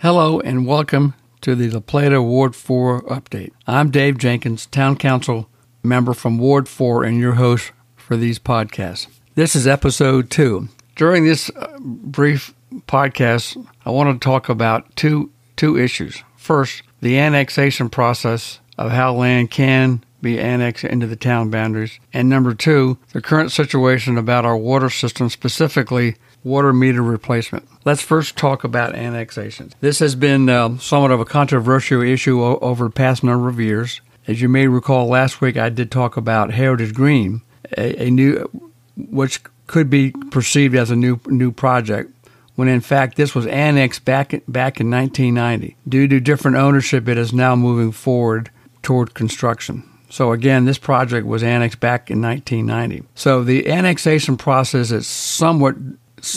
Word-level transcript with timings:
Hello 0.00 0.38
and 0.38 0.64
welcome 0.64 1.14
to 1.40 1.56
the 1.56 1.68
La 1.70 1.80
Plata 1.80 2.22
Ward 2.22 2.54
4 2.54 3.02
update. 3.06 3.50
I'm 3.66 3.90
Dave 3.90 4.16
Jenkins, 4.16 4.66
Town 4.66 4.94
Council 4.94 5.50
member 5.82 6.14
from 6.14 6.38
Ward 6.38 6.68
4 6.68 7.02
and 7.02 7.18
your 7.18 7.32
host 7.32 7.72
for 7.96 8.16
these 8.16 8.38
podcasts. 8.38 9.08
This 9.34 9.56
is 9.56 9.66
episode 9.66 10.30
2. 10.30 10.68
During 10.94 11.24
this 11.24 11.50
uh, 11.50 11.76
brief 11.80 12.54
podcast, 12.86 13.66
I 13.84 13.90
want 13.90 14.14
to 14.14 14.24
talk 14.24 14.48
about 14.48 14.94
two 14.94 15.32
two 15.56 15.76
issues. 15.76 16.22
First, 16.36 16.84
the 17.00 17.18
annexation 17.18 17.90
process 17.90 18.60
of 18.78 18.92
how 18.92 19.14
land 19.14 19.50
can 19.50 20.04
be 20.22 20.38
annexed 20.38 20.84
into 20.84 21.08
the 21.08 21.16
town 21.16 21.50
boundaries, 21.50 21.98
and 22.12 22.28
number 22.28 22.54
2, 22.54 22.96
the 23.12 23.20
current 23.20 23.50
situation 23.50 24.16
about 24.16 24.44
our 24.44 24.56
water 24.56 24.90
system, 24.90 25.28
specifically 25.28 26.14
water 26.44 26.72
meter 26.72 27.02
replacement. 27.02 27.68
Let's 27.84 28.02
first 28.02 28.36
talk 28.36 28.64
about 28.64 28.94
annexations. 28.94 29.74
This 29.80 29.98
has 29.98 30.14
been 30.14 30.48
uh, 30.48 30.78
somewhat 30.78 31.10
of 31.10 31.20
a 31.20 31.24
controversial 31.24 32.02
issue 32.02 32.40
o- 32.42 32.58
over 32.58 32.84
the 32.84 32.90
past 32.90 33.24
number 33.24 33.48
of 33.48 33.60
years. 33.60 34.00
As 34.26 34.40
you 34.40 34.48
may 34.48 34.66
recall, 34.68 35.08
last 35.08 35.40
week 35.40 35.56
I 35.56 35.68
did 35.68 35.90
talk 35.90 36.16
about 36.16 36.52
Heritage 36.52 36.94
Green, 36.94 37.42
a, 37.76 38.06
a 38.06 38.10
new, 38.10 38.48
which 38.96 39.40
could 39.66 39.88
be 39.90 40.10
perceived 40.30 40.74
as 40.74 40.90
a 40.90 40.96
new 40.96 41.18
new 41.26 41.50
project, 41.50 42.12
when 42.54 42.68
in 42.68 42.80
fact 42.80 43.16
this 43.16 43.34
was 43.34 43.46
annexed 43.46 44.04
back 44.04 44.30
back 44.46 44.80
in 44.80 44.90
1990. 44.90 45.76
Due 45.88 46.08
to 46.08 46.20
different 46.20 46.56
ownership, 46.56 47.08
it 47.08 47.16
is 47.16 47.32
now 47.32 47.56
moving 47.56 47.92
forward 47.92 48.50
toward 48.82 49.14
construction. 49.14 49.82
So 50.10 50.32
again, 50.32 50.64
this 50.64 50.78
project 50.78 51.26
was 51.26 51.42
annexed 51.42 51.80
back 51.80 52.10
in 52.10 52.22
1990. 52.22 53.06
So 53.14 53.42
the 53.42 53.70
annexation 53.70 54.36
process 54.36 54.90
is 54.90 55.06
somewhat 55.06 55.76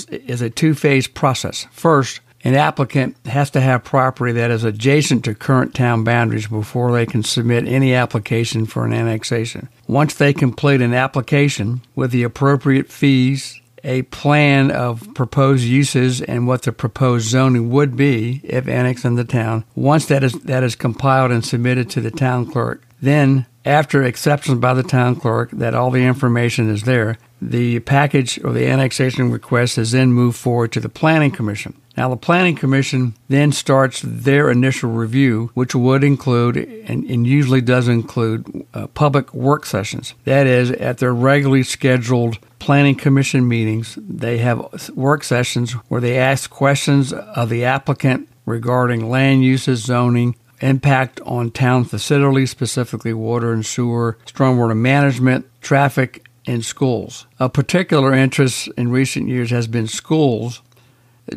is 0.09 0.41
a 0.41 0.49
two-phase 0.49 1.07
process. 1.07 1.67
First, 1.71 2.21
an 2.43 2.55
applicant 2.55 3.15
has 3.27 3.51
to 3.51 3.61
have 3.61 3.83
property 3.83 4.31
that 4.33 4.51
is 4.51 4.63
adjacent 4.63 5.25
to 5.25 5.35
current 5.35 5.75
town 5.75 6.03
boundaries 6.03 6.47
before 6.47 6.91
they 6.91 7.05
can 7.05 7.23
submit 7.23 7.67
any 7.67 7.93
application 7.93 8.65
for 8.65 8.85
an 8.85 8.93
annexation. 8.93 9.69
Once 9.87 10.15
they 10.15 10.33
complete 10.33 10.81
an 10.81 10.93
application 10.93 11.81
with 11.95 12.11
the 12.11 12.23
appropriate 12.23 12.91
fees, 12.91 13.61
a 13.83 14.03
plan 14.03 14.71
of 14.71 15.13
proposed 15.13 15.63
uses 15.63 16.21
and 16.21 16.47
what 16.47 16.63
the 16.63 16.71
proposed 16.71 17.27
zoning 17.27 17.69
would 17.69 17.95
be 17.95 18.41
if 18.43 18.67
annexed 18.67 19.05
in 19.05 19.15
the 19.15 19.23
town, 19.23 19.63
once 19.75 20.05
that 20.07 20.23
is 20.23 20.33
that 20.41 20.63
is 20.63 20.75
compiled 20.75 21.31
and 21.31 21.45
submitted 21.45 21.89
to 21.89 22.01
the 22.01 22.11
town 22.11 22.45
clerk, 22.45 22.83
then 23.01 23.45
after 23.65 24.03
exceptions 24.03 24.59
by 24.59 24.73
the 24.73 24.83
town 24.83 25.15
clerk 25.15 25.51
that 25.51 25.73
all 25.73 25.91
the 25.91 26.03
information 26.03 26.69
is 26.69 26.83
there, 26.83 27.17
the 27.41 27.79
package 27.79 28.39
or 28.43 28.53
the 28.53 28.67
annexation 28.67 29.31
request 29.31 29.77
is 29.77 29.91
then 29.91 30.13
moved 30.13 30.37
forward 30.37 30.71
to 30.73 30.79
the 30.79 30.89
Planning 30.89 31.31
Commission. 31.31 31.73
Now, 31.97 32.07
the 32.09 32.17
Planning 32.17 32.55
Commission 32.55 33.15
then 33.27 33.51
starts 33.51 34.01
their 34.05 34.49
initial 34.49 34.91
review, 34.91 35.51
which 35.53 35.75
would 35.75 36.03
include 36.03 36.55
and, 36.55 37.03
and 37.03 37.27
usually 37.27 37.61
does 37.61 37.87
include 37.87 38.65
uh, 38.73 38.87
public 38.87 39.33
work 39.33 39.65
sessions. 39.65 40.13
That 40.23 40.47
is, 40.47 40.71
at 40.71 40.99
their 40.99 41.13
regularly 41.13 41.63
scheduled 41.63 42.37
Planning 42.59 42.95
Commission 42.95 43.47
meetings, 43.47 43.97
they 44.01 44.37
have 44.37 44.91
work 44.95 45.23
sessions 45.23 45.73
where 45.89 45.99
they 45.99 46.17
ask 46.17 46.49
questions 46.49 47.11
of 47.11 47.49
the 47.49 47.65
applicant 47.65 48.29
regarding 48.45 49.09
land 49.09 49.43
uses, 49.43 49.83
zoning, 49.83 50.35
impact 50.61 51.19
on 51.21 51.51
town 51.51 51.83
facilities, 51.83 52.51
specifically 52.51 53.13
water 53.13 53.51
and 53.51 53.65
sewer, 53.65 54.17
stormwater 54.25 54.77
management, 54.77 55.45
traffic, 55.59 56.25
in 56.51 56.61
schools. 56.61 57.25
A 57.39 57.47
particular 57.47 58.13
interest 58.13 58.67
in 58.77 58.91
recent 58.91 59.29
years 59.29 59.51
has 59.51 59.67
been 59.67 59.87
schools 59.87 60.61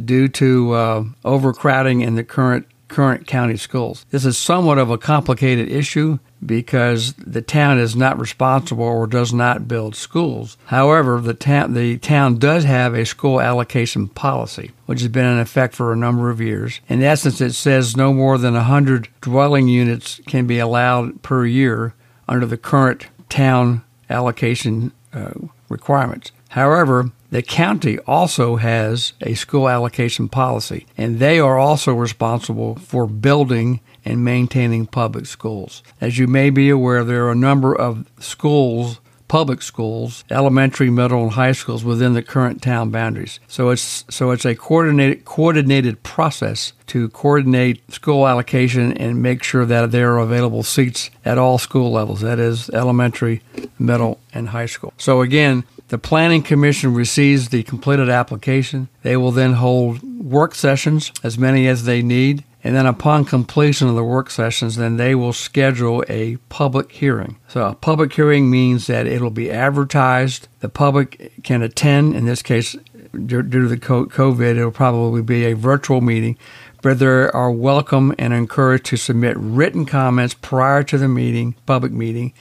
due 0.04 0.26
to 0.28 0.72
uh, 0.72 1.04
overcrowding 1.24 2.00
in 2.00 2.16
the 2.16 2.24
current 2.24 2.66
current 2.88 3.26
county 3.26 3.56
schools. 3.56 4.06
This 4.10 4.24
is 4.24 4.36
somewhat 4.36 4.78
of 4.78 4.90
a 4.90 4.98
complicated 4.98 5.68
issue 5.68 6.18
because 6.44 7.14
the 7.14 7.42
town 7.42 7.78
is 7.78 7.96
not 7.96 8.20
responsible 8.20 8.84
or 8.84 9.06
does 9.06 9.32
not 9.32 9.66
build 9.66 9.96
schools. 9.96 10.56
However, 10.66 11.20
the 11.20 11.34
town 11.34 11.74
the 11.74 11.98
town 11.98 12.38
does 12.38 12.64
have 12.64 12.94
a 12.94 13.06
school 13.06 13.40
allocation 13.40 14.08
policy, 14.08 14.72
which 14.86 15.00
has 15.00 15.08
been 15.08 15.26
in 15.26 15.38
effect 15.38 15.74
for 15.74 15.92
a 15.92 15.96
number 15.96 16.28
of 16.28 16.40
years. 16.40 16.80
In 16.88 17.02
essence, 17.02 17.40
it 17.40 17.52
says 17.52 17.96
no 17.96 18.12
more 18.12 18.36
than 18.36 18.54
100 18.54 19.08
dwelling 19.20 19.68
units 19.68 20.20
can 20.26 20.46
be 20.46 20.58
allowed 20.58 21.22
per 21.22 21.46
year 21.46 21.94
under 22.28 22.46
the 22.46 22.58
current 22.58 23.06
town 23.28 23.82
allocation 24.10 24.92
uh, 25.14 25.32
requirements. 25.68 26.32
However, 26.50 27.10
the 27.30 27.42
county 27.42 27.98
also 28.00 28.56
has 28.56 29.12
a 29.20 29.34
school 29.34 29.68
allocation 29.68 30.28
policy, 30.28 30.86
and 30.96 31.18
they 31.18 31.40
are 31.40 31.58
also 31.58 31.92
responsible 31.92 32.76
for 32.76 33.06
building 33.06 33.80
and 34.04 34.24
maintaining 34.24 34.86
public 34.86 35.26
schools. 35.26 35.82
As 36.00 36.18
you 36.18 36.26
may 36.26 36.50
be 36.50 36.68
aware, 36.70 37.02
there 37.02 37.26
are 37.26 37.32
a 37.32 37.36
number 37.36 37.74
of 37.74 38.06
schools 38.20 39.00
public 39.28 39.62
schools, 39.62 40.24
elementary, 40.30 40.90
middle, 40.90 41.24
and 41.24 41.32
high 41.32 41.52
schools 41.52 41.84
within 41.84 42.14
the 42.14 42.22
current 42.22 42.62
town 42.62 42.90
boundaries. 42.90 43.40
So 43.48 43.70
it's 43.70 44.04
so 44.08 44.30
it's 44.30 44.44
a 44.44 44.54
coordinated 44.54 45.24
coordinated 45.24 46.02
process 46.02 46.72
to 46.88 47.08
coordinate 47.10 47.92
school 47.92 48.26
allocation 48.28 48.92
and 48.96 49.22
make 49.22 49.42
sure 49.42 49.64
that 49.64 49.90
there 49.90 50.14
are 50.14 50.18
available 50.18 50.62
seats 50.62 51.10
at 51.24 51.38
all 51.38 51.58
school 51.58 51.90
levels. 51.90 52.20
That 52.20 52.38
is 52.38 52.68
elementary, 52.70 53.42
middle, 53.78 54.20
and 54.32 54.50
high 54.50 54.66
school. 54.66 54.92
So 54.98 55.22
again, 55.22 55.64
the 55.88 55.98
Planning 55.98 56.42
Commission 56.42 56.94
receives 56.94 57.50
the 57.50 57.62
completed 57.62 58.08
application. 58.08 58.88
They 59.02 59.16
will 59.16 59.32
then 59.32 59.54
hold 59.54 60.02
work 60.02 60.54
sessions, 60.54 61.12
as 61.22 61.38
many 61.38 61.66
as 61.68 61.84
they 61.84 62.02
need, 62.02 62.44
and 62.64 62.74
then 62.74 62.86
upon 62.86 63.26
completion 63.26 63.88
of 63.88 63.94
the 63.94 64.02
work 64.02 64.30
sessions, 64.30 64.76
then 64.76 64.96
they 64.96 65.14
will 65.14 65.34
schedule 65.34 66.02
a 66.08 66.36
public 66.48 66.90
hearing. 66.90 67.36
So 67.46 67.66
a 67.66 67.74
public 67.74 68.14
hearing 68.14 68.50
means 68.50 68.86
that 68.86 69.06
it'll 69.06 69.28
be 69.28 69.50
advertised. 69.50 70.48
The 70.60 70.70
public 70.70 71.30
can 71.44 71.60
attend. 71.60 72.16
In 72.16 72.24
this 72.24 72.40
case, 72.40 72.74
due 73.12 73.42
to 73.42 73.68
the 73.68 73.76
COVID, 73.76 74.56
it'll 74.56 74.70
probably 74.70 75.20
be 75.20 75.44
a 75.44 75.54
virtual 75.54 76.00
meeting. 76.00 76.38
But 76.80 76.98
they 76.98 77.06
are 77.06 77.50
welcome 77.50 78.14
and 78.18 78.32
encouraged 78.32 78.86
to 78.86 78.96
submit 78.96 79.36
written 79.36 79.84
comments 79.84 80.32
prior 80.32 80.82
to 80.84 80.96
the 80.96 81.08
meeting, 81.08 81.56
public 81.66 81.92
meeting, 81.92 82.32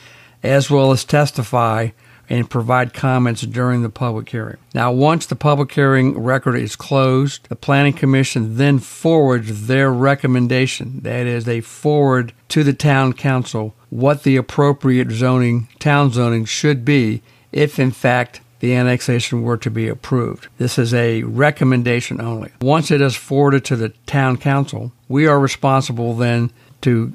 as 0.41 0.69
well 0.69 0.91
as 0.91 1.03
testify 1.03 1.89
and 2.29 2.49
provide 2.49 2.93
comments 2.93 3.41
during 3.41 3.83
the 3.83 3.89
public 3.89 4.29
hearing. 4.29 4.57
Now, 4.73 4.91
once 4.91 5.25
the 5.25 5.35
public 5.35 5.71
hearing 5.71 6.17
record 6.17 6.55
is 6.55 6.75
closed, 6.75 7.47
the 7.49 7.55
Planning 7.55 7.93
Commission 7.93 8.57
then 8.57 8.79
forwards 8.79 9.67
their 9.67 9.91
recommendation. 9.91 11.01
That 11.01 11.27
is, 11.27 11.45
they 11.45 11.61
forward 11.61 12.33
to 12.49 12.63
the 12.63 12.73
town 12.73 13.13
council 13.13 13.75
what 13.89 14.23
the 14.23 14.37
appropriate 14.37 15.11
zoning, 15.11 15.67
town 15.79 16.11
zoning 16.11 16.45
should 16.45 16.83
be 16.83 17.21
if 17.51 17.77
in 17.77 17.91
fact 17.91 18.41
the 18.59 18.73
annexation 18.73 19.43
were 19.43 19.57
to 19.57 19.69
be 19.69 19.87
approved. 19.87 20.47
This 20.57 20.79
is 20.79 20.93
a 20.93 21.23
recommendation 21.23 22.21
only. 22.21 22.51
Once 22.61 22.91
it 22.91 23.01
is 23.01 23.15
forwarded 23.15 23.65
to 23.65 23.75
the 23.75 23.89
town 24.07 24.37
council, 24.37 24.93
we 25.09 25.27
are 25.27 25.39
responsible 25.39 26.15
then 26.15 26.49
to 26.81 27.13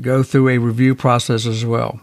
go 0.00 0.22
through 0.22 0.50
a 0.50 0.58
review 0.58 0.94
process 0.94 1.46
as 1.46 1.64
well. 1.64 2.00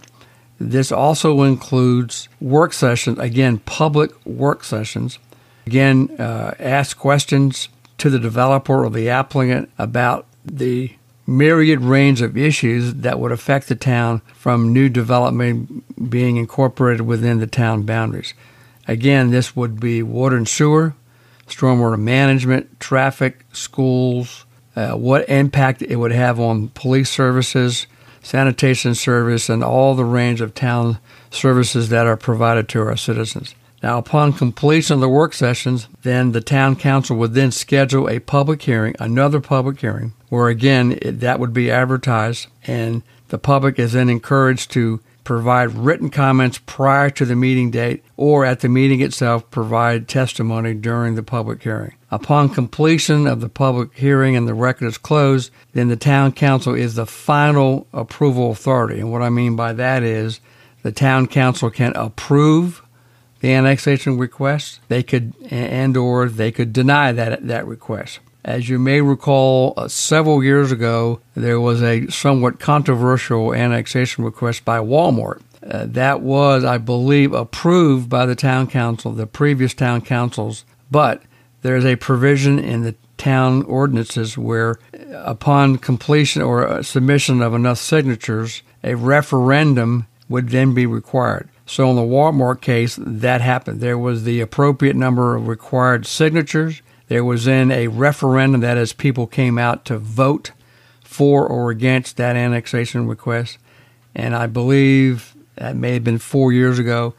This 0.59 0.91
also 0.91 1.43
includes 1.43 2.29
work 2.41 2.73
sessions, 2.73 3.19
again, 3.19 3.59
public 3.59 4.11
work 4.25 4.63
sessions. 4.63 5.19
Again, 5.65 6.09
uh, 6.19 6.53
ask 6.59 6.97
questions 6.97 7.69
to 7.99 8.09
the 8.09 8.19
developer 8.19 8.83
or 8.85 8.89
the 8.89 9.09
applicant 9.09 9.69
about 9.77 10.25
the 10.45 10.93
myriad 11.27 11.81
range 11.81 12.21
of 12.21 12.37
issues 12.37 12.93
that 12.95 13.19
would 13.19 13.31
affect 13.31 13.67
the 13.67 13.75
town 13.75 14.21
from 14.33 14.71
new 14.71 14.87
development 14.87 16.09
being 16.09 16.37
incorporated 16.37 17.01
within 17.01 17.39
the 17.39 17.47
town 17.47 17.83
boundaries. 17.83 18.33
Again, 18.87 19.29
this 19.29 19.55
would 19.55 19.79
be 19.79 20.01
water 20.01 20.37
and 20.37 20.47
sewer, 20.47 20.95
stormwater 21.47 21.99
management, 21.99 22.79
traffic, 22.79 23.43
schools, 23.51 24.45
uh, 24.75 24.93
what 24.93 25.27
impact 25.27 25.81
it 25.81 25.97
would 25.97 26.13
have 26.13 26.39
on 26.39 26.69
police 26.69 27.09
services, 27.09 27.87
sanitation 28.27 28.93
service, 28.93 29.47
and 29.47 29.63
all 29.63 29.95
the 29.95 30.03
range 30.03 30.41
of 30.41 30.53
town 30.53 30.99
services 31.31 31.87
that 31.87 32.05
are 32.05 32.17
provided 32.17 32.67
to 32.67 32.81
our 32.81 32.97
citizens. 32.97 33.55
Now, 33.81 33.99
upon 33.99 34.33
completion 34.33 34.95
of 34.95 34.99
the 34.99 35.07
work 35.07 35.33
sessions, 35.33 35.87
then 36.01 36.33
the 36.33 36.41
town 36.41 36.75
council 36.75 37.15
would 37.17 37.33
then 37.33 37.51
schedule 37.51 38.09
a 38.09 38.19
public 38.19 38.61
hearing, 38.63 38.95
another 38.99 39.39
public 39.39 39.79
hearing, 39.79 40.13
where 40.27 40.49
again 40.49 40.97
it, 41.01 41.21
that 41.21 41.39
would 41.39 41.53
be 41.53 41.71
advertised, 41.71 42.47
and 42.65 43.01
the 43.29 43.37
public 43.37 43.79
is 43.79 43.93
then 43.93 44.09
encouraged 44.09 44.71
to 44.71 44.99
provide 45.23 45.71
written 45.73 46.09
comments 46.09 46.59
prior 46.65 47.09
to 47.11 47.23
the 47.23 47.35
meeting 47.35 47.71
date 47.71 48.03
or 48.17 48.45
at 48.45 48.61
the 48.61 48.69
meeting 48.69 49.01
itself 49.01 49.49
provide 49.51 50.07
testimony 50.07 50.73
during 50.73 51.15
the 51.15 51.23
public 51.23 51.63
hearing. 51.63 51.93
Upon 52.09 52.49
completion 52.49 53.27
of 53.27 53.41
the 53.41 53.49
public 53.49 53.93
hearing 53.93 54.35
and 54.35 54.47
the 54.47 54.53
record 54.53 54.87
is 54.87 54.97
closed, 54.97 55.51
then 55.73 55.89
the 55.89 55.97
town 55.97 56.31
council 56.31 56.73
is 56.73 56.95
the 56.95 57.05
final 57.05 57.85
approval 57.91 58.51
authority. 58.51 58.99
And 58.99 59.11
what 59.11 59.21
I 59.21 59.29
mean 59.29 59.57
by 59.57 59.73
that 59.73 60.03
is 60.03 60.39
the 60.83 60.93
town 60.93 61.27
council 61.27 61.69
can 61.69 61.93
approve 61.95 62.81
the 63.39 63.53
annexation 63.53 64.17
request, 64.17 64.79
they 64.87 65.03
could 65.03 65.33
and 65.51 65.95
or 65.95 66.27
they 66.27 66.51
could 66.51 66.73
deny 66.73 67.11
that 67.11 67.45
that 67.47 67.67
request. 67.67 68.19
As 68.43 68.69
you 68.69 68.79
may 68.79 69.01
recall, 69.01 69.73
uh, 69.75 69.87
several 69.89 70.43
years 70.43 70.71
ago, 70.71 71.19
there 71.35 71.59
was 71.59 71.83
a 71.83 72.07
somewhat 72.07 72.59
controversial 72.59 73.53
annexation 73.53 74.23
request 74.23 74.63
by 74.63 74.79
Walmart. 74.79 75.41
Uh, 75.61 75.85
that 75.87 76.21
was, 76.21 76.63
I 76.63 76.77
believe, 76.77 77.33
approved 77.33 78.09
by 78.09 78.25
the 78.25 78.35
town 78.35 78.67
council, 78.67 79.11
the 79.11 79.27
previous 79.27 79.73
town 79.73 80.01
councils, 80.01 80.63
but 80.89 81.21
there's 81.61 81.85
a 81.85 81.95
provision 81.95 82.59
in 82.59 82.83
the 82.83 82.95
town 83.17 83.63
ordinances 83.63 84.37
where, 84.37 84.75
upon 85.11 85.77
completion 85.77 86.41
or 86.41 86.67
uh, 86.67 86.83
submission 86.83 87.41
of 87.41 87.53
enough 87.53 87.79
signatures, 87.79 88.61
a 88.83 88.95
referendum 88.95 90.07
would 90.29 90.49
then 90.49 90.73
be 90.73 90.85
required. 90.85 91.49
So 91.65 91.89
in 91.89 91.95
the 91.95 92.01
Walmart 92.01 92.61
case, 92.61 92.97
that 93.01 93.41
happened. 93.41 93.81
There 93.81 93.97
was 93.97 94.23
the 94.23 94.39
appropriate 94.39 94.95
number 94.95 95.35
of 95.35 95.47
required 95.47 96.05
signatures. 96.05 96.81
There 97.07 97.25
was 97.25 97.45
then 97.45 97.71
a 97.71 97.87
referendum, 97.87 98.61
that 98.61 98.77
is, 98.77 98.93
people 98.93 99.27
came 99.27 99.57
out 99.57 99.83
to 99.85 99.97
vote 99.97 100.51
for 101.03 101.47
or 101.47 101.71
against 101.71 102.17
that 102.17 102.35
annexation 102.35 103.07
request. 103.07 103.57
And 104.13 104.35
I 104.35 104.47
believe 104.47 105.35
that 105.55 105.75
may 105.75 105.93
have 105.93 106.03
been 106.03 106.19
four 106.19 106.51
years 106.51 106.79
ago 106.79 107.13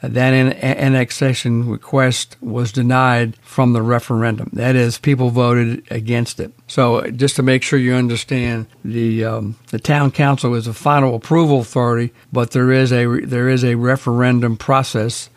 that 0.00 0.32
annexation 0.62 1.68
request 1.68 2.36
was 2.40 2.70
denied 2.70 3.36
from 3.38 3.72
the 3.72 3.82
referendum. 3.82 4.50
That 4.52 4.76
is, 4.76 4.96
people 4.98 5.30
voted 5.30 5.86
against 5.90 6.38
it. 6.38 6.52
So, 6.68 7.02
just 7.10 7.36
to 7.36 7.42
make 7.42 7.62
sure 7.64 7.78
you 7.78 7.94
understand, 7.94 8.66
the 8.84 9.24
um, 9.24 9.56
the 9.70 9.80
town 9.80 10.12
council 10.12 10.54
is 10.54 10.68
a 10.68 10.72
final 10.72 11.16
approval 11.16 11.60
authority, 11.60 12.12
but 12.32 12.52
there 12.52 12.70
is 12.70 12.92
a 12.92 13.06
there 13.20 13.48
is 13.48 13.64
a 13.64 13.74
referendum 13.74 14.56
process 14.56 15.30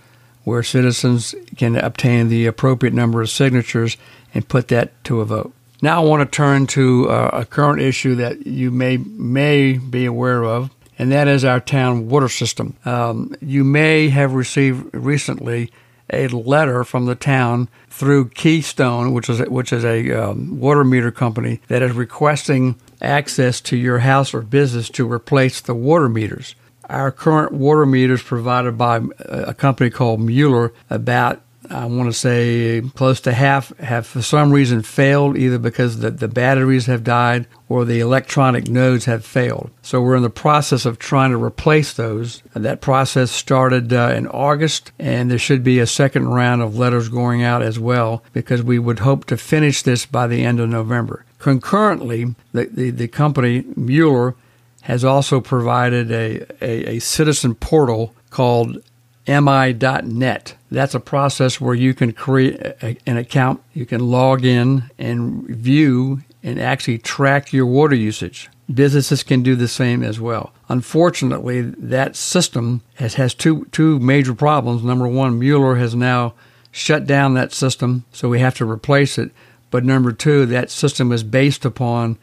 where 0.43 0.63
citizens 0.63 1.33
can 1.57 1.75
obtain 1.75 2.29
the 2.29 2.45
appropriate 2.45 2.93
number 2.93 3.21
of 3.21 3.29
signatures 3.29 3.97
and 4.33 4.47
put 4.47 4.67
that 4.69 5.03
to 5.03 5.21
a 5.21 5.25
vote. 5.25 5.53
Now, 5.81 6.01
I 6.01 6.05
want 6.05 6.21
to 6.21 6.35
turn 6.35 6.67
to 6.67 7.09
uh, 7.09 7.29
a 7.33 7.45
current 7.45 7.81
issue 7.81 8.15
that 8.15 8.45
you 8.45 8.69
may 8.69 8.97
may 8.97 9.77
be 9.77 10.05
aware 10.05 10.43
of 10.43 10.69
and 11.01 11.11
that 11.11 11.27
is 11.27 11.43
our 11.43 11.59
town 11.59 12.09
water 12.09 12.29
system. 12.29 12.77
Um, 12.85 13.35
you 13.41 13.63
may 13.63 14.09
have 14.09 14.35
received 14.35 14.93
recently 14.93 15.71
a 16.13 16.27
letter 16.27 16.83
from 16.83 17.07
the 17.07 17.15
town 17.15 17.69
through 17.89 18.29
Keystone, 18.29 19.11
which 19.11 19.27
is 19.27 19.39
which 19.49 19.73
is 19.73 19.83
a 19.83 20.11
um, 20.11 20.59
water 20.59 20.83
meter 20.83 21.09
company 21.09 21.59
that 21.69 21.81
is 21.81 21.93
requesting 21.93 22.75
access 23.01 23.59
to 23.61 23.77
your 23.77 23.97
house 23.97 24.31
or 24.31 24.43
business 24.43 24.89
to 24.89 25.11
replace 25.11 25.59
the 25.59 25.73
water 25.73 26.07
meters. 26.07 26.53
Our 26.87 27.11
current 27.11 27.51
water 27.51 27.87
meters 27.87 28.21
provided 28.21 28.77
by 28.77 29.01
a 29.21 29.55
company 29.55 29.89
called 29.89 30.21
Mueller 30.21 30.71
about 30.91 31.41
I 31.71 31.85
want 31.85 32.09
to 32.09 32.13
say 32.13 32.81
close 32.95 33.21
to 33.21 33.33
half 33.33 33.75
have 33.77 34.05
for 34.05 34.21
some 34.21 34.51
reason 34.51 34.81
failed, 34.81 35.37
either 35.37 35.57
because 35.57 35.99
the, 35.99 36.11
the 36.11 36.27
batteries 36.27 36.85
have 36.87 37.03
died 37.03 37.47
or 37.69 37.85
the 37.85 38.01
electronic 38.01 38.67
nodes 38.67 39.05
have 39.05 39.25
failed. 39.25 39.71
So 39.81 40.01
we're 40.01 40.17
in 40.17 40.23
the 40.23 40.29
process 40.29 40.85
of 40.85 40.99
trying 40.99 41.31
to 41.31 41.41
replace 41.41 41.93
those. 41.93 42.43
That 42.53 42.81
process 42.81 43.31
started 43.31 43.93
uh, 43.93 44.13
in 44.15 44.27
August, 44.27 44.91
and 44.99 45.31
there 45.31 45.37
should 45.37 45.63
be 45.63 45.79
a 45.79 45.87
second 45.87 46.27
round 46.27 46.61
of 46.61 46.77
letters 46.77 47.09
going 47.09 47.41
out 47.43 47.61
as 47.61 47.79
well 47.79 48.23
because 48.33 48.61
we 48.61 48.77
would 48.77 48.99
hope 48.99 49.25
to 49.25 49.37
finish 49.37 49.81
this 49.81 50.05
by 50.05 50.27
the 50.27 50.43
end 50.43 50.59
of 50.59 50.69
November. 50.69 51.25
Concurrently, 51.39 52.35
the, 52.51 52.65
the, 52.65 52.89
the 52.89 53.07
company 53.07 53.63
Mueller 53.75 54.35
has 54.83 55.05
also 55.05 55.39
provided 55.39 56.11
a, 56.11 56.45
a, 56.61 56.95
a 56.95 56.99
citizen 56.99 57.55
portal 57.55 58.13
called 58.29 58.81
mi.net. 59.27 60.55
That's 60.71 60.95
a 60.95 60.99
process 60.99 61.61
where 61.61 61.75
you 61.75 61.93
can 61.93 62.13
create 62.13 62.59
a, 62.59 62.97
an 63.05 63.17
account, 63.17 63.61
you 63.73 63.85
can 63.85 64.09
log 64.09 64.45
in 64.45 64.89
and 64.97 65.45
view 65.47 66.21
and 66.43 66.59
actually 66.59 66.97
track 66.97 67.53
your 67.53 67.65
water 67.65 67.95
usage. 67.95 68.49
Businesses 68.73 69.23
can 69.23 69.43
do 69.43 69.55
the 69.55 69.67
same 69.67 70.01
as 70.01 70.19
well. 70.19 70.53
Unfortunately, 70.69 71.61
that 71.61 72.15
system 72.15 72.81
has, 72.95 73.15
has 73.15 73.33
two, 73.33 73.65
two 73.71 73.99
major 73.99 74.33
problems. 74.33 74.83
Number 74.83 75.07
one, 75.07 75.37
Mueller 75.37 75.75
has 75.75 75.93
now 75.93 76.33
shut 76.71 77.05
down 77.05 77.33
that 77.33 77.51
system, 77.51 78.05
so 78.11 78.29
we 78.29 78.39
have 78.39 78.55
to 78.55 78.69
replace 78.69 79.17
it. 79.17 79.31
But 79.69 79.83
number 79.83 80.11
two, 80.13 80.45
that 80.47 80.71
system 80.71 81.11
is 81.11 81.23
based 81.23 81.65
upon 81.65 82.17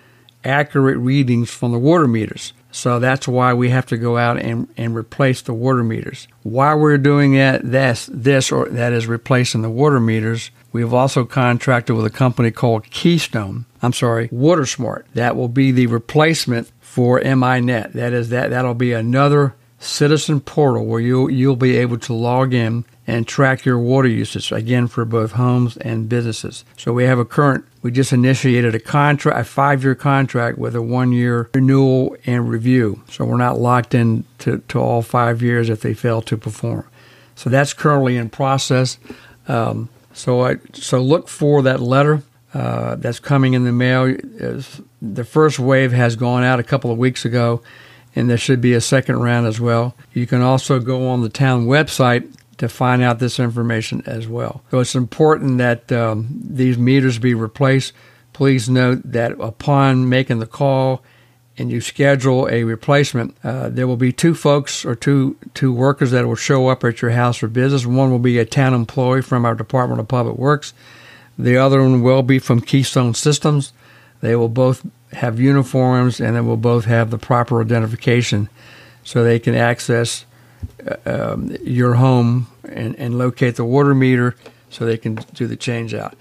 accurate 0.45 0.99
readings 0.99 1.51
from 1.51 1.73
the 1.73 1.79
water 1.79 2.09
meters. 2.09 2.53
So 2.71 2.99
that's 2.99 3.27
why 3.27 3.55
we 3.55 3.71
have 3.71 3.87
to 3.87 3.97
go 3.97 4.19
out 4.19 4.39
and, 4.39 4.69
and 4.77 4.95
replace 4.95 5.43
the 5.43 5.55
water 5.55 5.83
meters. 5.83 6.29
While 6.43 6.79
we're 6.79 6.99
doing 6.99 7.35
that, 7.35 7.63
that's 7.65 8.07
this 8.13 8.53
or 8.53 8.69
that 8.69 8.93
is 8.93 9.07
replacing 9.07 9.63
the 9.63 9.71
water 9.71 10.01
meters, 10.01 10.51
we've 10.73 10.93
also 10.93 11.25
contracted 11.25 11.97
with 11.97 12.05
a 12.05 12.11
company 12.11 12.51
called 12.51 12.91
Keystone. 12.91 13.65
I'm 13.83 13.93
sorry, 13.93 14.29
WaterSmart. 14.29 15.05
That 15.15 15.37
will 15.37 15.49
be 15.49 15.73
the 15.73 15.87
replacement 15.87 16.71
for 16.81 17.21
MINet. 17.21 17.93
That 17.93 18.13
is 18.13 18.29
that 18.31 18.51
that'll 18.51 18.75
be 18.75 18.93
another 18.93 19.55
citizen 19.79 20.41
portal 20.41 20.85
where 20.85 21.01
you 21.01 21.29
you'll 21.29 21.57
be 21.57 21.77
able 21.77 21.99
to 21.99 22.13
log 22.13 22.53
in 22.53 22.85
and 23.09 23.27
track 23.27 23.65
your 23.65 23.79
water 23.79 24.07
usage 24.07 24.53
again 24.53 24.87
for 24.87 25.07
both 25.07 25.33
homes 25.33 25.79
and 25.79 26.11
businesses. 26.11 26.63
So 26.77 26.93
we 26.93 27.05
have 27.05 27.19
a 27.19 27.25
current 27.25 27.65
we 27.81 27.91
just 27.91 28.13
initiated 28.13 28.75
a 28.75 28.79
contract 28.79 29.39
a 29.39 29.51
5-year 29.51 29.95
contract 29.95 30.59
with 30.59 30.77
a 30.77 30.81
1-year 30.81 31.49
renewal 31.55 32.17
and 32.27 32.51
review. 32.51 33.03
So 33.09 33.25
we're 33.25 33.39
not 33.39 33.59
locked 33.59 33.95
in 33.95 34.25
to, 34.41 34.59
to 34.69 34.79
all 34.79 35.01
5 35.01 35.43
years 35.43 35.71
if 35.71 35.81
they 35.81 35.95
fail 35.95 36.21
to 36.23 36.37
perform. 36.37 36.87
So 37.35 37.49
that's 37.49 37.73
currently 37.73 38.17
in 38.19 38.29
process. 38.29 38.99
Um, 39.47 39.89
so 40.13 40.43
I 40.43 40.57
so 40.75 41.01
look 41.01 41.29
for 41.29 41.63
that 41.63 41.81
letter 41.81 42.23
uh, 42.53 42.97
that's 42.97 43.21
coming 43.21 43.55
in 43.55 43.65
the 43.65 43.73
mail. 43.73 44.17
The 45.01 45.25
first 45.25 45.59
wave 45.59 45.93
has 45.93 46.15
gone 46.15 46.45
out 46.45 46.61
a 46.61 46.65
couple 46.65 46.91
of 46.91 46.99
weeks 46.99 47.25
ago 47.25 47.63
and 48.15 48.29
there 48.29 48.37
should 48.37 48.61
be 48.61 48.75
a 48.75 48.81
second 48.83 49.21
round 49.21 49.47
as 49.47 49.61
well. 49.61 49.95
You 50.13 50.27
can 50.27 50.43
also 50.43 50.79
go 50.79 51.09
on 51.09 51.23
the 51.23 51.29
town 51.31 51.67
website 51.67 52.35
to 52.59 52.69
find 52.69 53.03
out 53.03 53.19
this 53.19 53.41
information 53.41 54.03
as 54.07 54.29
well. 54.29 54.63
So 54.71 54.81
it's 54.81 54.95
important 54.95 55.59
that 55.59 55.91
um, 55.91 56.29
these 56.43 56.77
meters 56.77 57.19
be 57.19 57.35
replaced. 57.35 57.93
Please 58.33 58.69
note 58.69 59.01
that 59.05 59.33
upon 59.41 60.09
making 60.09 60.41
the 60.41 60.47
call 60.47 61.03
and 61.57 61.73
you 61.73 61.81
schedule 61.81 62.49
a 62.49 62.63
replacement, 62.63 63.37
uh, 63.43 63.69
there 63.69 63.87
will 63.89 63.97
be 63.97 64.13
two 64.13 64.35
folks 64.35 64.85
or 64.85 64.95
two 64.95 65.37
two 65.55 65.73
workers 65.73 66.13
that 66.13 66.27
will 66.27 66.37
show 66.37 66.69
up 66.69 66.85
at 66.85 67.03
your 67.03 67.11
house 67.13 67.39
for 67.39 67.49
business. 67.49 67.85
One 67.85 68.11
will 68.11 68.21
be 68.21 68.39
a 68.39 68.45
town 68.45 68.75
employee 68.75 69.23
from 69.23 69.45
our 69.45 69.55
Department 69.55 70.01
of 70.01 70.07
Public 70.07 70.37
Works. 70.37 70.73
The 71.37 71.57
other 71.57 71.81
one 71.81 72.03
will 72.03 72.23
be 72.23 72.39
from 72.39 72.61
Keystone 72.61 73.15
Systems. 73.15 73.73
They 74.21 74.37
will 74.37 74.49
both 74.49 74.87
have 75.13 75.41
uniforms 75.41 76.21
and 76.21 76.37
they 76.37 76.41
will 76.41 76.57
both 76.57 76.85
have 76.85 77.11
the 77.11 77.19
proper 77.19 77.61
identification 77.61 78.49
so 79.05 79.23
they 79.23 79.39
can 79.39 79.55
access 79.55 80.25
um, 81.07 81.57
your 81.63 81.95
home 81.95 82.47
and, 82.69 82.97
and 82.97 83.19
locate 83.19 83.57
the 83.57 83.65
water 83.65 83.95
meter 83.95 84.37
so 84.71 84.85
they 84.85 84.99
can 84.99 85.17
do 85.35 85.47
the 85.47 85.57
change 85.57 85.95
out. 85.95 86.15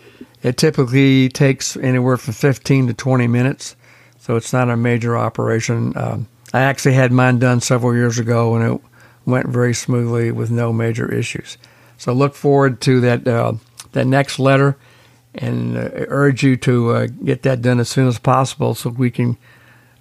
It 0.43 0.57
typically 0.57 1.29
takes 1.29 1.75
anywhere 1.77 2.17
from 2.17 2.33
15 2.33 2.87
to 2.87 2.93
20 2.93 3.27
minutes, 3.27 3.75
so 4.19 4.35
it's 4.35 4.53
not 4.53 4.69
a 4.69 4.77
major 4.77 5.17
operation. 5.17 5.97
Um, 5.97 6.27
I 6.53 6.61
actually 6.61 6.93
had 6.93 7.11
mine 7.11 7.39
done 7.39 7.59
several 7.61 7.93
years 7.93 8.19
ago 8.19 8.55
and 8.55 8.73
it 8.75 8.81
went 9.25 9.47
very 9.47 9.73
smoothly 9.73 10.31
with 10.31 10.49
no 10.49 10.71
major 10.71 11.11
issues. 11.13 11.57
So 11.97 12.13
look 12.13 12.35
forward 12.35 12.79
to 12.81 13.01
that 13.01 13.27
uh, 13.27 13.53
that 13.91 14.05
next 14.05 14.39
letter 14.39 14.77
and 15.35 15.77
uh, 15.77 15.89
urge 16.07 16.43
you 16.43 16.55
to 16.57 16.91
uh, 16.91 17.07
get 17.23 17.43
that 17.43 17.61
done 17.61 17.79
as 17.79 17.89
soon 17.89 18.07
as 18.07 18.19
possible 18.19 18.75
so 18.75 18.89
we 18.89 19.11
can 19.11 19.37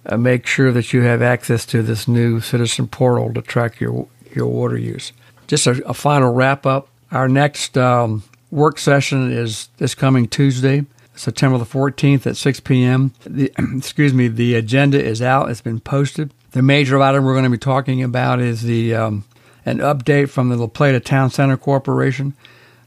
uh, 0.05 0.17
make 0.17 0.45
sure 0.45 0.71
that 0.71 0.93
you 0.93 1.01
have 1.01 1.21
access 1.21 1.65
to 1.65 1.83
this 1.83 2.07
new 2.07 2.39
citizen 2.39 2.87
portal 2.87 3.33
to 3.33 3.41
track 3.41 3.79
your 3.79 4.07
your 4.37 4.47
water 4.47 4.77
use. 4.77 5.11
Just 5.47 5.67
a, 5.67 5.83
a 5.87 5.93
final 5.93 6.33
wrap 6.33 6.65
up. 6.65 6.87
Our 7.11 7.27
next 7.27 7.77
um, 7.77 8.23
work 8.51 8.79
session 8.79 9.31
is 9.31 9.69
this 9.77 9.95
coming 9.95 10.27
Tuesday, 10.27 10.85
September 11.15 11.57
the 11.57 11.65
14th 11.65 12.25
at 12.27 12.37
6 12.37 12.59
p.m. 12.61 13.13
The, 13.25 13.51
excuse 13.77 14.13
me, 14.13 14.27
the 14.27 14.55
agenda 14.55 15.03
is 15.03 15.21
out. 15.21 15.49
It's 15.49 15.61
been 15.61 15.79
posted. 15.79 16.31
The 16.51 16.61
major 16.61 17.01
item 17.01 17.25
we're 17.25 17.33
going 17.33 17.43
to 17.43 17.49
be 17.49 17.57
talking 17.57 18.03
about 18.03 18.39
is 18.39 18.63
the 18.63 18.95
um, 18.95 19.25
an 19.65 19.79
update 19.79 20.29
from 20.29 20.49
the 20.49 20.55
La 20.55 20.67
Plata 20.67 20.99
Town 20.99 21.29
Center 21.29 21.57
Corporation. 21.57 22.33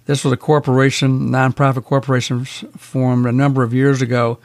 This 0.06 0.24
was 0.24 0.32
a 0.32 0.36
corporation, 0.36 1.28
nonprofit 1.28 1.84
corporation 1.84 2.44
formed 2.44 3.26
a 3.26 3.32
number 3.32 3.62
of 3.62 3.74
years 3.74 4.00
ago 4.00 4.38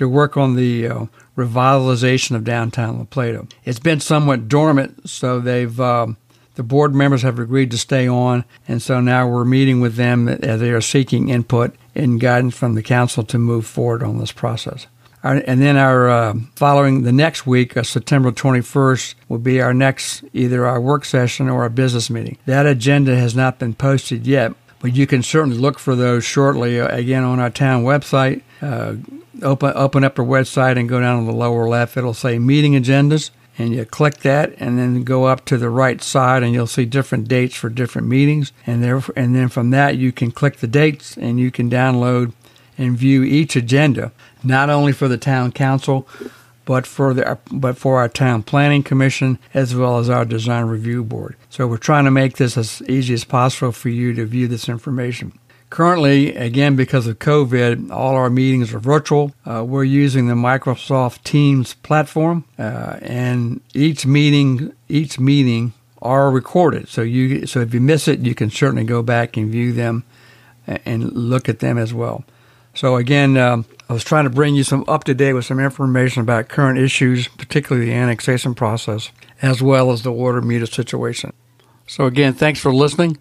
to 0.00 0.08
work 0.08 0.34
on 0.34 0.56
the 0.56 0.88
uh, 0.88 1.04
revitalization 1.36 2.34
of 2.34 2.42
downtown 2.42 2.96
La 2.96 3.04
Plata. 3.04 3.46
It's 3.66 3.78
been 3.78 4.00
somewhat 4.00 4.48
dormant, 4.48 5.10
so 5.10 5.40
they've 5.40 5.78
um, 5.78 6.16
the 6.54 6.62
board 6.62 6.94
members 6.94 7.20
have 7.20 7.38
agreed 7.38 7.70
to 7.72 7.76
stay 7.76 8.08
on, 8.08 8.46
and 8.66 8.80
so 8.80 9.00
now 9.00 9.28
we're 9.28 9.44
meeting 9.44 9.78
with 9.78 9.96
them 9.96 10.26
as 10.26 10.58
they 10.58 10.70
are 10.70 10.80
seeking 10.80 11.28
input 11.28 11.74
and 11.94 12.18
guidance 12.18 12.56
from 12.56 12.76
the 12.76 12.82
council 12.82 13.24
to 13.24 13.36
move 13.36 13.66
forward 13.66 14.02
on 14.02 14.16
this 14.16 14.32
process. 14.32 14.86
Our, 15.22 15.42
and 15.46 15.60
then 15.60 15.76
our 15.76 16.08
uh, 16.08 16.34
following 16.56 17.02
the 17.02 17.12
next 17.12 17.46
week, 17.46 17.76
uh, 17.76 17.82
September 17.82 18.32
21st, 18.32 19.16
will 19.28 19.38
be 19.38 19.60
our 19.60 19.74
next 19.74 20.24
either 20.32 20.64
our 20.64 20.80
work 20.80 21.04
session 21.04 21.50
or 21.50 21.60
our 21.60 21.68
business 21.68 22.08
meeting. 22.08 22.38
That 22.46 22.64
agenda 22.64 23.16
has 23.16 23.34
not 23.34 23.58
been 23.58 23.74
posted 23.74 24.26
yet, 24.26 24.54
but 24.80 24.96
you 24.96 25.06
can 25.06 25.22
certainly 25.22 25.56
look 25.56 25.78
for 25.78 25.94
those 25.94 26.24
shortly. 26.24 26.80
Uh, 26.80 26.88
again, 26.88 27.22
on 27.22 27.38
our 27.38 27.50
town 27.50 27.84
website, 27.84 28.42
uh, 28.60 28.96
open 29.42 29.72
open 29.74 30.04
up 30.04 30.16
the 30.16 30.22
website 30.22 30.78
and 30.78 30.88
go 30.88 31.00
down 31.00 31.18
on 31.18 31.26
the 31.26 31.32
lower 31.32 31.68
left. 31.68 31.96
It'll 31.96 32.14
say 32.14 32.38
meeting 32.38 32.72
agendas, 32.72 33.30
and 33.58 33.74
you 33.74 33.84
click 33.84 34.18
that, 34.18 34.54
and 34.58 34.78
then 34.78 35.04
go 35.04 35.24
up 35.24 35.44
to 35.46 35.58
the 35.58 35.70
right 35.70 36.02
side, 36.02 36.42
and 36.42 36.52
you'll 36.52 36.66
see 36.66 36.86
different 36.86 37.28
dates 37.28 37.54
for 37.54 37.68
different 37.68 38.08
meetings. 38.08 38.52
And 38.66 38.82
there, 38.82 39.02
and 39.14 39.36
then 39.36 39.48
from 39.48 39.70
that, 39.70 39.96
you 39.96 40.12
can 40.12 40.32
click 40.32 40.56
the 40.56 40.66
dates, 40.66 41.16
and 41.16 41.38
you 41.38 41.50
can 41.50 41.70
download 41.70 42.32
and 42.78 42.96
view 42.96 43.22
each 43.22 43.56
agenda, 43.56 44.10
not 44.42 44.70
only 44.70 44.92
for 44.92 45.06
the 45.06 45.18
town 45.18 45.52
council, 45.52 46.08
but 46.70 46.86
for 46.86 47.12
the 47.12 47.36
but 47.50 47.76
for 47.76 47.98
our 47.98 48.08
town 48.08 48.44
planning 48.44 48.80
commission 48.80 49.40
as 49.52 49.74
well 49.74 49.98
as 49.98 50.08
our 50.08 50.24
design 50.24 50.66
review 50.66 51.02
board. 51.02 51.34
So 51.48 51.66
we're 51.66 51.78
trying 51.78 52.04
to 52.04 52.12
make 52.12 52.36
this 52.36 52.56
as 52.56 52.80
easy 52.82 53.12
as 53.12 53.24
possible 53.24 53.72
for 53.72 53.88
you 53.88 54.14
to 54.14 54.24
view 54.24 54.46
this 54.46 54.68
information. 54.68 55.32
Currently, 55.70 56.36
again, 56.36 56.76
because 56.76 57.08
of 57.08 57.18
COVID, 57.18 57.90
all 57.90 58.14
our 58.14 58.30
meetings 58.30 58.72
are 58.72 58.78
virtual. 58.78 59.34
Uh, 59.44 59.64
we're 59.64 59.82
using 59.82 60.28
the 60.28 60.34
Microsoft 60.34 61.24
Teams 61.24 61.74
platform, 61.74 62.44
uh, 62.56 62.98
and 63.02 63.60
each 63.74 64.06
meeting, 64.06 64.72
each 64.88 65.18
meeting 65.18 65.72
are 66.00 66.30
recorded. 66.30 66.86
So 66.88 67.02
you, 67.02 67.48
so 67.48 67.58
if 67.62 67.74
you 67.74 67.80
miss 67.80 68.06
it, 68.06 68.20
you 68.20 68.36
can 68.36 68.48
certainly 68.48 68.84
go 68.84 69.02
back 69.02 69.36
and 69.36 69.50
view 69.50 69.72
them 69.72 70.04
and 70.68 71.12
look 71.14 71.48
at 71.48 71.58
them 71.58 71.78
as 71.78 71.92
well. 71.92 72.22
So 72.74 72.96
again, 72.96 73.36
um, 73.36 73.64
I 73.88 73.92
was 73.92 74.04
trying 74.04 74.24
to 74.24 74.30
bring 74.30 74.54
you 74.54 74.62
some 74.62 74.84
up 74.86 75.04
to 75.04 75.14
date 75.14 75.32
with 75.32 75.44
some 75.44 75.58
information 75.58 76.22
about 76.22 76.48
current 76.48 76.78
issues, 76.78 77.28
particularly 77.28 77.86
the 77.86 77.94
annexation 77.94 78.54
process, 78.54 79.10
as 79.42 79.60
well 79.60 79.90
as 79.90 80.02
the 80.02 80.12
water 80.12 80.40
meter 80.40 80.66
situation. 80.66 81.32
So 81.86 82.06
again, 82.06 82.34
thanks 82.34 82.60
for 82.60 82.72
listening. 82.72 83.18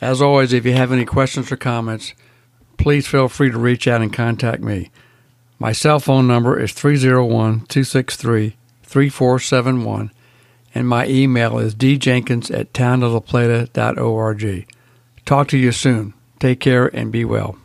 As 0.00 0.20
always, 0.20 0.52
if 0.52 0.66
you 0.66 0.72
have 0.72 0.92
any 0.92 1.04
questions 1.04 1.50
or 1.50 1.56
comments, 1.56 2.12
please 2.76 3.06
feel 3.06 3.28
free 3.28 3.50
to 3.50 3.58
reach 3.58 3.88
out 3.88 4.02
and 4.02 4.12
contact 4.12 4.62
me. 4.62 4.90
My 5.58 5.72
cell 5.72 6.00
phone 6.00 6.26
number 6.26 6.58
is 6.58 6.72
301 6.72 7.66
263 7.68 8.56
3471, 8.82 10.10
and 10.74 10.88
my 10.88 11.06
email 11.06 11.58
is 11.58 11.74
djenkins 11.74 12.50
at 12.54 12.72
townoflaplata.org. 12.74 14.66
Talk 15.24 15.48
to 15.48 15.56
you 15.56 15.72
soon. 15.72 16.14
Take 16.40 16.60
care 16.60 16.94
and 16.94 17.10
be 17.12 17.24
well. 17.24 17.56